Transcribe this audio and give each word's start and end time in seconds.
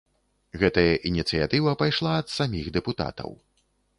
Гэтая 0.61 0.93
ініцыятыва 1.09 1.75
пайшла 1.83 2.13
ад 2.21 2.27
саміх 2.39 2.65
дэпутатаў. 2.79 3.29